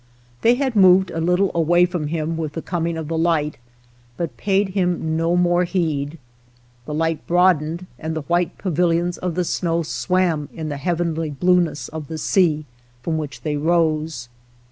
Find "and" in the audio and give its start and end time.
7.99-8.15